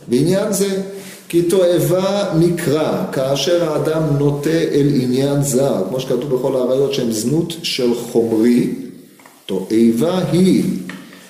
[0.07, 0.81] בעניין זה
[1.29, 7.53] כי תועבה נקרא כאשר האדם נוטה אל עניין זר, כמו שכתוב בכל האריות שהם זנות
[7.63, 8.69] של חומרי,
[9.45, 10.63] תועבה היא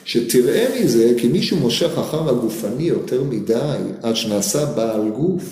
[0.06, 5.44] שתראה מזה כי מישהו מושך אחר הגופני יותר מדי עד שנעשה בעל גוף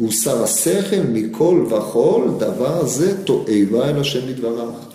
[0.00, 4.87] והוסר השכל מכל וכל דבר זה תועבה אל השם יתברך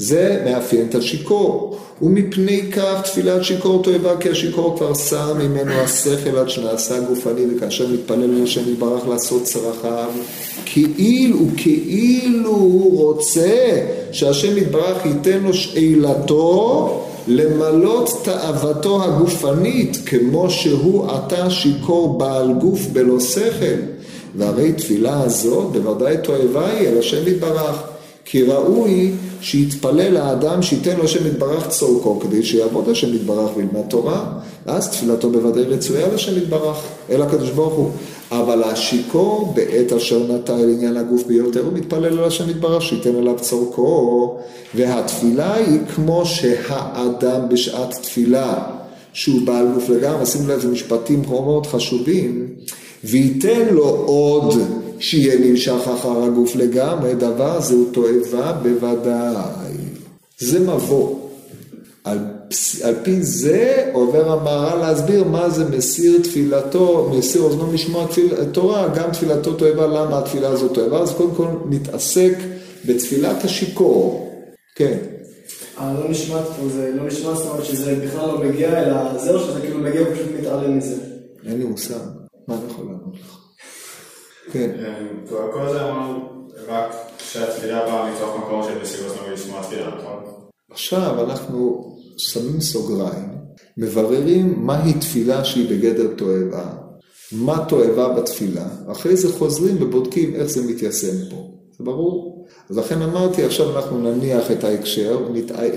[0.00, 1.78] זה מאפיין את השיכור.
[2.02, 7.86] ומפני כך תפילת שיכור תועבה כי השיכור כבר סר ממנו השכל עד שנעשה גופני וכאשר
[7.88, 10.10] מתפלל על השם יתברך לעשות צרכיו
[10.64, 13.82] כאילו וכאילו הוא רוצה
[14.12, 23.20] שהשם יתברך ייתן לו שאלתו למלות תאוותו הגופנית כמו שהוא עתה שיכור בעל גוף בלא
[23.20, 23.80] שכל
[24.36, 27.89] והרי תפילה הזאת בוודאי תועבה היא על השם יתברך
[28.30, 34.24] כי ראוי שיתפלל האדם שייתן לו השם יתברך צורכו כדי שיעבוד השם יתברך וילמד תורה
[34.66, 36.76] ואז תפילתו בוודאי רצויה לשם יתברך
[37.10, 37.90] אל הקדוש ברוך הוא.
[38.30, 43.16] אבל השיכור בעת אשר נטע אל עניין הגוף ביותר הוא מתפלל על השם יתברך שייתן
[43.16, 44.36] אליו צורכו
[44.74, 48.58] והתפילה היא כמו שהאדם בשעת תפילה
[49.12, 52.46] שהוא בעל גוף לגמרי, שימו לב, משפטים מאוד חשובים
[53.04, 54.54] וייתן לו עוד
[55.00, 59.72] שיהיה נמשך אחר הגוף לגמרי, דבר זה הוא תועבה בוודאי.
[60.38, 61.16] זה מבוא.
[62.04, 62.18] על,
[62.82, 68.88] על פי זה עובר המהר"ל להסביר מה זה מסיר תפילתו, מסיר אוזנו לשמוע תפיל, תורה,
[68.88, 71.00] גם תפילתו תועבה, למה התפילה הזאת תועבה?
[71.00, 72.32] אז קודם כל נתעסק
[72.86, 74.32] בתפילת השיכור.
[74.74, 74.98] כן.
[75.76, 79.60] הלא נשמעת פה זה לא נשמע, זאת אומרת שזה בכלל לא מגיע, אלא זהו שזה
[79.60, 80.96] כאילו מגיע ופשוט מתעלם מזה.
[81.46, 81.94] אין לי מושג.
[82.48, 83.39] מה אני יכול לענות לך?
[84.52, 84.70] כן.
[85.28, 86.28] כל זה אמרנו
[86.68, 90.22] רק שהתפילה באה מתוך מקום של מסירות לא לשמוע תפילה, נכון?
[90.70, 93.28] עכשיו אנחנו שמים סוגריים,
[93.76, 96.72] מבררים מהי תפילה שהיא בגדר תועבה,
[97.32, 101.50] מה תועבה בתפילה, אחרי זה חוזרים ובודקים איך זה מתיישם פה.
[101.78, 102.46] זה ברור?
[102.70, 105.18] אז לכן אמרתי, עכשיו אנחנו נניח את ההקשר,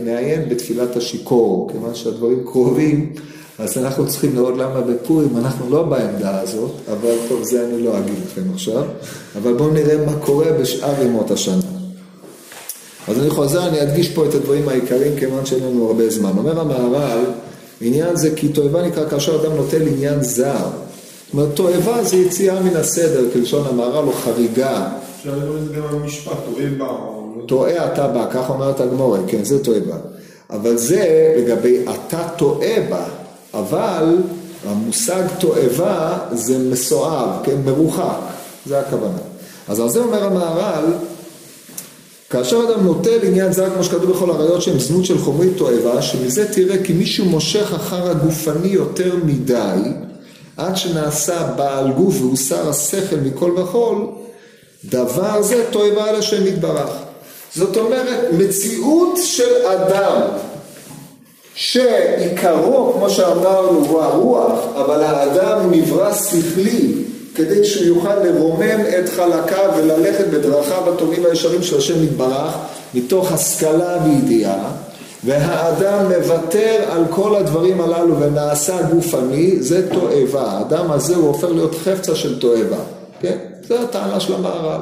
[0.01, 3.13] נעיין בתפילת השיכור, כיוון שהדברים קרובים
[3.59, 7.97] אז אנחנו צריכים לראות למה בפורים אנחנו לא בעמדה הזאת, אבל טוב, זה אני לא
[7.97, 8.83] אגיד לכם עכשיו,
[9.37, 11.61] אבל בואו נראה מה קורה בשאר ימות השנה.
[13.07, 16.31] אז אני חוזר, אני אדגיש פה את הדברים העיקריים, כיוון שאין לנו הרבה זמן.
[16.37, 17.19] אומר המהר"ל,
[17.81, 20.53] עניין זה כי תועבה נקרא כאשר אדם נוטה לעניין זר.
[20.55, 24.89] זאת אומרת, תועבה זה יציאה מן הסדר, כלשון המהר"ל, או חריגה.
[25.19, 26.85] אפשר לראות את זה גם במשפט, טועה בה.
[26.85, 29.95] לא- טועה אתה בה, כך אומרת הגמורה, כן, זה תועבה.
[30.49, 33.05] אבל זה לגבי אתה טועה בה.
[33.53, 34.17] אבל
[34.65, 38.17] המושג תועבה זה מסואב, כן, מרוחק,
[38.65, 39.17] זה הכוונה.
[39.67, 40.85] אז על זה אומר המהר"ל,
[42.29, 46.53] כאשר אדם נוטה לעניין זה, כמו שכתוב בכל הראיות שהם זנות של חומרי תועבה, שמזה
[46.53, 49.79] תראה כי מישהו מושך אחר הגופני יותר מדי,
[50.57, 54.05] עד שנעשה בעל גוף והוסר השכל מכל וכול,
[54.85, 56.89] דבר זה תועבה על השם יתברך.
[57.55, 60.21] זאת אומרת, מציאות של אדם
[61.55, 66.93] שעיקרו, כמו שאמרנו, הוא הרוח, אבל האדם נברא שכלי,
[67.35, 72.53] כדי שהוא יוכל לרומם את חלקיו וללכת בדרכיו הטובים והישרים של השם יתברך,
[72.93, 74.71] מתוך השכלה וידיעה,
[75.23, 80.51] והאדם מוותר על כל הדברים הללו ונעשה גופני, זה תועבה.
[80.51, 82.79] האדם הזה הוא הופך להיות חפצה של תועבה.
[83.21, 83.37] כן?
[83.67, 84.81] זו הטענה של המהר"ל.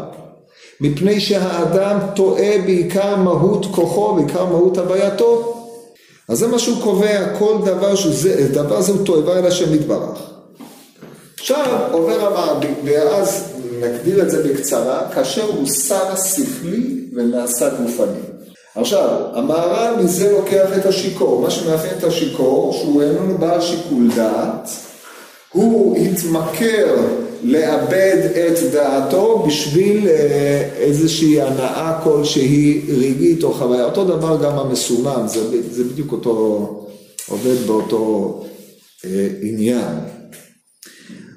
[0.81, 5.60] מפני שהאדם טועה בעיקר מהות כוחו, בעיקר מהות הווייתו.
[6.29, 10.19] אז זה מה שהוא קובע, כל דבר שזה, דבר זה הוא תועבה אל השם יתברך.
[11.39, 13.43] עכשיו עובר המעביד, ואז
[13.81, 18.19] נגדיר את זה בקצרה, כאשר הוא שר שכלי ונעשה גופני.
[18.75, 24.69] עכשיו, המהר"ל מזה לוקח את השיכור, מה שמאפיין את השיכור, שהוא איננו בעל שיקול דעת,
[25.51, 26.95] הוא התמכר
[27.43, 33.85] לאבד את דעתו בשביל אה, איזושהי הנאה כלשהי רגעית או חוויה.
[33.85, 36.67] אותו דבר גם המסומם, זה, זה בדיוק אותו,
[37.29, 38.43] עובד באותו
[39.05, 39.95] אה, עניין.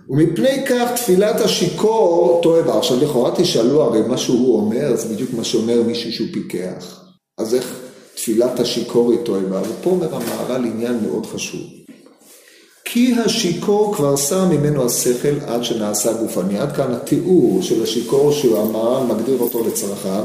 [0.09, 2.79] ומפני כך תפילת השיכור תועבה.
[2.79, 7.05] עכשיו לכאורה תשאלו, הרי מה שהוא אומר זה בדיוק מה שאומר מישהו שהוא פיקח.
[7.39, 7.81] אז איך
[8.15, 9.63] תפילת השיכור היא תועבה?
[9.63, 11.84] ופה אומר המהר"ל עניין מאוד חשוב.
[12.95, 16.59] כי השיכור כבר שם ממנו השכל עד שנעשה גופני.
[16.59, 20.25] עד כאן התיאור של השיכור שהמהר"ל מגדיר אותו לצרכיו.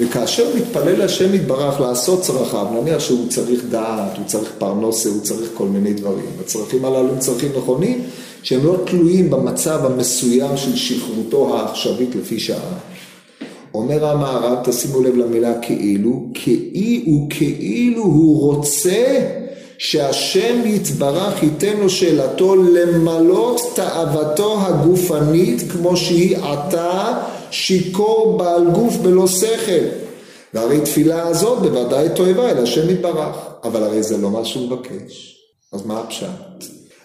[0.00, 5.50] וכאשר מתפלל השם יתברך לעשות צרכיו, נניח שהוא צריך דעת, הוא צריך פרנסה, הוא צריך
[5.54, 6.26] כל מיני דברים.
[6.40, 8.02] הצרכים הללו הם צרכים נכונים,
[8.42, 12.78] שהם לא תלויים במצב המסוים של שכרותו העכשווית לפי שעה.
[13.74, 19.20] אומר המערב, תשימו לב למילה כאילו, כאי וכאילו הוא רוצה
[19.78, 27.18] שהשם יתברך ייתן לו שאלתו למלות תאוותו הגופנית כמו שהיא עתה
[27.50, 29.86] שיכור בעל גוף בלא שכל.
[30.54, 35.36] והרי תפילה הזאת בוודאי תועבה אל השם יתברך, אבל הרי זה לא מה שהוא מבקש.
[35.72, 36.26] אז מה הפשט?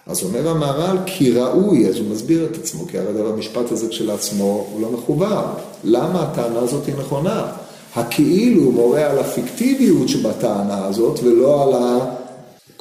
[0.06, 4.66] אז אומר המהר"ל כי ראוי, אז הוא מסביר את עצמו, כי הרי המשפט הזה כשלעצמו
[4.72, 5.42] הוא לא מחובר.
[5.84, 7.52] למה הטענה הזאת היא נכונה?
[7.96, 11.74] הכאילו מורה על הפיקטיביות שבטענה הזאת ולא על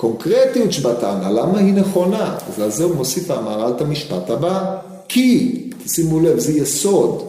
[0.02, 1.32] הקונקרטיות שבטענה.
[1.32, 2.36] למה היא נכונה?
[2.50, 4.76] אז על זה הוא מוסיף המהר"ל את המשפט הבא.
[5.08, 5.56] כי,
[5.88, 7.24] שימו לב, זה יסוד.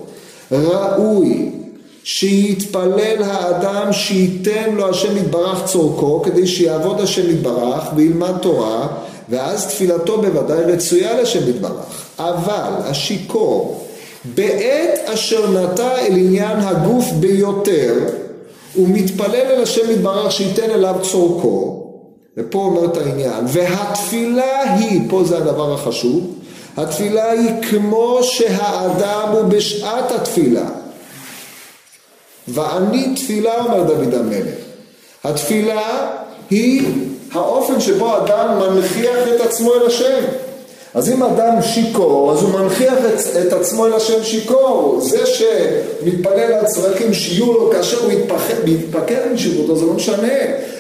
[0.53, 1.51] ראוי
[2.05, 8.87] שיתפלל האדם שייתן לו השם יתברך צורכו כדי שיעבוד השם יתברך וילמד תורה
[9.29, 12.07] ואז תפילתו בוודאי רצויה לשם יתברך.
[12.19, 13.87] אבל השיכור
[14.35, 17.95] בעת אשר נטע אל עניין הגוף ביותר
[18.75, 21.82] הוא מתפלל אל השם יתברך שייתן אליו צורכו
[22.37, 26.35] ופה אומר את העניין והתפילה היא, פה זה הדבר החשוב
[26.77, 30.69] התפילה היא כמו שהאדם הוא בשעת התפילה
[32.49, 34.55] ואני תפילה אומר דוד המלך
[35.25, 36.11] התפילה
[36.51, 36.89] היא
[37.33, 40.25] האופן שבו אדם מנכיח את עצמו אל השם.
[40.95, 45.01] אז אם אדם שיכור, אז הוא מנכיח את, את עצמו אל השם שיכור.
[45.01, 48.13] זה שמתפלל על צרכים שיהיו לו כאשר הוא
[48.65, 50.33] מתפקד עם שירותו, זה לא משנה.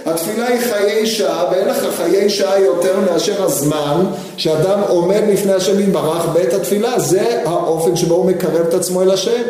[0.06, 4.04] התפילה היא חיי שעה, ואין לך חיי שעה יותר מאשר הזמן
[4.36, 6.98] שאדם עומד לפני השם יתברך בעת התפילה.
[6.98, 9.42] זה האופן שבו הוא מקרב את עצמו אל השם.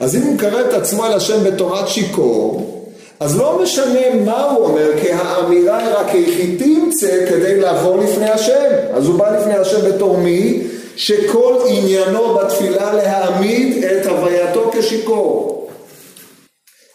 [0.00, 2.77] אז אם הוא מקרב את עצמו אל השם בתורת שיכור,
[3.20, 8.30] אז לא משנה מה הוא אומר, כי האמירה היא רק איך תמצא כדי לעבור לפני
[8.30, 8.70] השם.
[8.92, 10.62] אז הוא בא לפני השם בתור מי?
[10.96, 15.68] שכל עניינו בתפילה להעמיד את הווייתו כשיכור.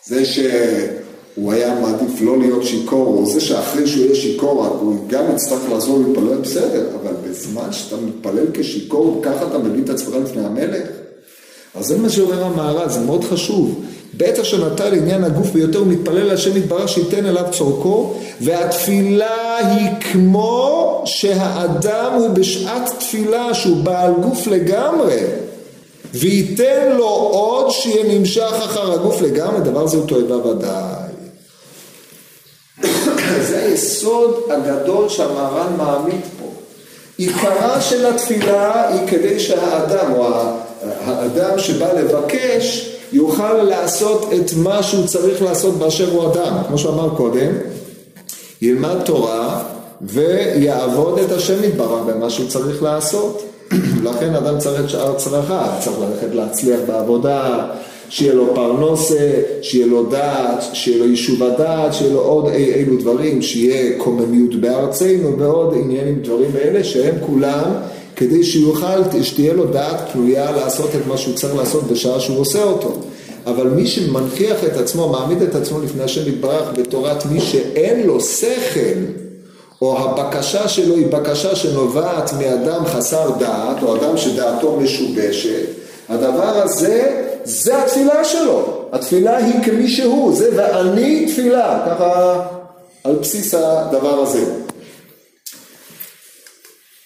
[0.06, 5.24] זה שהוא היה מעדיף לא להיות שיכור, או זה שאחרי שהוא יהיה שיכור, הוא גם
[5.36, 10.46] יצטרך לעזור להתפלל בסדר, אבל בזמן שאתה מתפלל כשיכור, ככה אתה מביא את עצמך לפני
[10.46, 10.88] המלך?
[11.76, 13.86] אז זה מה שאומר המהר"ל, זה מאוד חשוב.
[14.18, 19.90] בעת אשר נטע לעניין הגוף ביותר הוא מתפלל להשם יתברך שייתן אליו צורכו והתפילה היא
[20.12, 25.20] כמו שהאדם הוא בשעת תפילה שהוא בעל גוף לגמרי
[26.14, 31.04] וייתן לו עוד שיהיה נמשך אחר הגוף לגמרי דבר זה הוא תועבה ודאי
[33.48, 36.46] זה היסוד הגדול שהמהר"ן מעמיד פה.
[37.18, 40.28] עיקרה של התפילה היא כדי שהאדם או
[41.06, 47.10] האדם שבא לבקש יוכל לעשות את מה שהוא צריך לעשות באשר הוא אדם, כמו שאמר
[47.18, 47.52] קודם,
[48.62, 49.64] ילמד תורה
[50.02, 53.44] ויעבוד את השם יתברך במה שהוא צריך לעשות.
[54.08, 57.68] לכן אדם צריך את שאר צרכיו, צריך ללכת להצליח בעבודה,
[58.10, 59.32] שיהיה לו פרנוסה,
[59.62, 64.56] שיהיה לו דעת, שיהיה לו יישוב הדעת, שיהיה לו עוד אי אילו דברים, שיהיה קוממיות
[64.56, 67.64] בארצנו ועוד עניינים דברים האלה שהם כולם
[68.16, 72.64] כדי שיוכל, שתהיה לו דעת פנויה לעשות את מה שהוא צריך לעשות בשעה שהוא עושה
[72.64, 72.92] אותו.
[73.46, 78.22] אבל מי שמנכיח את עצמו, מעמיד את עצמו לפני השם יתברך בתורת מי שאין לו
[78.22, 79.00] שכל,
[79.82, 85.66] או הבקשה שלו היא בקשה שנובעת מאדם חסר דעת, או אדם שדעתו משובשת,
[86.10, 88.84] הדבר הזה, זה התפילה שלו.
[88.92, 92.42] התפילה היא כמי שהוא, זה ואני תפילה, ככה
[93.04, 94.63] על בסיס הדבר הזה.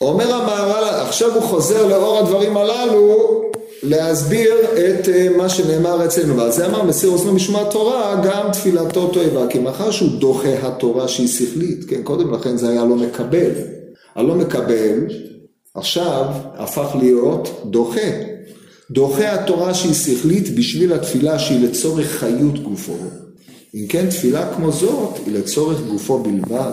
[0.02, 3.42] אומר המהר"ל, עכשיו הוא חוזר לאור הדברים הללו
[3.84, 9.08] להסביר את אה, מה שנאמר אצלנו, ועל זה אמר מסיר אוזנו משמע תורה, גם תפילתו
[9.08, 13.52] תועבה, כי מאחר שהוא דוחה התורה שהיא שכלית, כן, קודם לכן זה היה לא מקבל,
[14.16, 15.06] הלא מקבל
[15.76, 16.26] עכשיו
[16.56, 18.10] הפך להיות דוחה,
[18.92, 22.96] דוחה התורה שהיא שכלית בשביל התפילה שהיא לצורך חיות גופו,
[23.76, 26.72] אם כן תפילה כמו זאת היא לצורך גופו בלבד,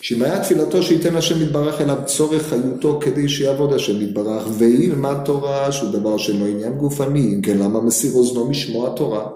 [0.00, 5.72] שאם היה תפילתו שייתן השם יתברך אליו צורך חיותו כדי שיעבוד השם יתברך וילמד תורה
[5.72, 9.26] שהוא דבר שאינו עניין גופני, אם כן למה מסיר אוזנו משמוע תורה?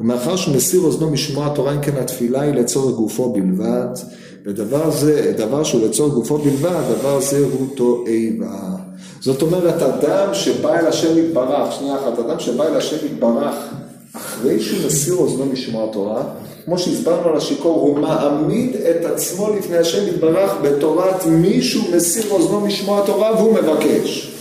[0.00, 3.88] ומאחר שמסיר אוזנו משמוע תורה אם כן התפילה היא לצורך גופו בלבד
[4.46, 8.76] ודבר זה, דבר שהוא לצורך גופו בלבד, דבר זה הוא תועבה.
[9.20, 13.54] זאת אומרת אדם שבא אל השם יתברך, שנייה אחת, אדם שבא אל השם יתברך
[14.12, 16.22] אחרי שהוא מסיר אוזנו משמוע תורה
[16.66, 22.60] כמו שהסברנו על השיכור, הוא מעמיד את עצמו לפני השם יתברך בתורת מישהו מסיר אוזנו
[22.60, 24.32] משמוע תורה והוא מבקש.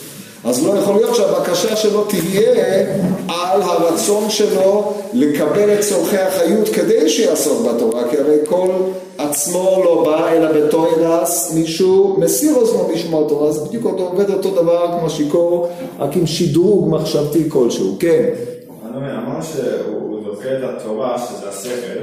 [0.43, 2.85] אז לא יכול להיות שהבקשה שלו תהיה
[3.27, 8.67] על הרצון שלו לקבל את צורכי החיות כדי שיעסוק בתורה, כי הרי כל
[9.17, 14.49] עצמו לא בא אלא בתוירס מישהו מסיר אוזנו משמוע תורה, אז בדיוק אותו עובד אותו
[14.49, 15.67] דבר כמו שיכור,
[15.99, 18.25] רק עם שדרוג מחשבתי כלשהו, כן.
[18.97, 21.99] אמרנו שהוא דוחה את התורה, שזה השכל,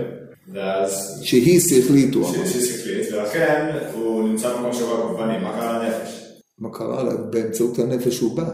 [0.53, 1.21] ואז...
[1.23, 2.47] שהיא שכלית, הוא אמר.
[2.47, 6.23] שהיא שכלית, ולכן הוא נמצא במקום שבו הגופני, מה קרה לנפש?
[6.59, 7.05] מה קרה?
[7.31, 8.45] באמצעות הנפש הוא בא.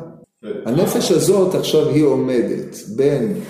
[0.66, 3.40] הנפש הזאת עכשיו היא עומדת בין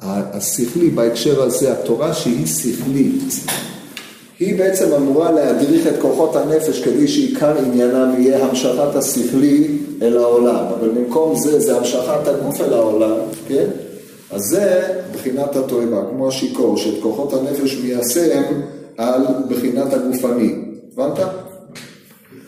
[0.00, 3.22] השכלי בהקשר הזה, התורה שהיא שכלית,
[4.38, 10.64] היא בעצם אמורה להדריך את כוחות הנפש כדי שעיקר עניינם יהיה המשכת השכלי אל העולם,
[10.78, 13.16] אבל במקום זה, זה המשכת הגוף אל העולם,
[13.48, 13.66] כן?
[14.32, 14.82] אז זה
[15.14, 18.42] בחינת התועבה, כמו השיכור, שאת כוחות הנפש מיישם
[18.96, 20.54] על בחינת הגופני.
[20.92, 21.18] הבנת?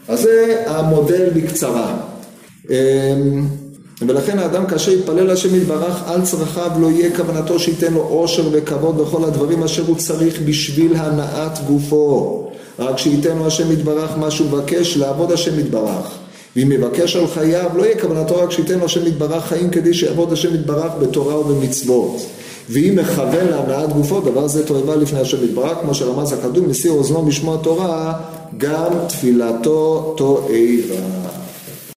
[0.09, 1.97] אז זה המודל בקצרה.
[2.71, 2.75] אמ,
[4.01, 9.01] ולכן האדם כאשר יתפלל השם יתברך על צרכיו לא יהיה כוונתו שייתן לו עושר וכבוד
[9.01, 12.51] וכל הדברים אשר הוא צריך בשביל הנעת גופו.
[12.79, 16.19] רק שייתן לו השם יתברך מה שהוא מבקש לעבוד השם יתברך.
[16.57, 20.55] ואם יבקש על חייו, לא יהיה כוונתו רק שייתן השם יתברך חיים כדי שיעבוד השם
[20.55, 22.27] יתברך בתורה ובמצוות.
[22.71, 27.23] ואם מכוון להנעת גופו, דבר זה תועבה לפני השם יתברך, כמו שרמז הקדום, מסיר אוזנו
[27.23, 28.13] משמוע תורה,
[28.59, 31.34] גם תפילתו תועבה.